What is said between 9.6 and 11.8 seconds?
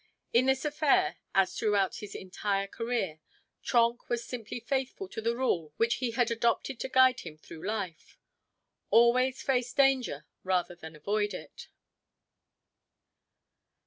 danger rather than avoid it."